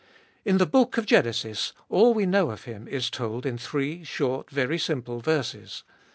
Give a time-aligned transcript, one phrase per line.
[0.43, 4.49] In the Book of Genesis all we know of him is told in three short,
[4.49, 5.83] very simple verses.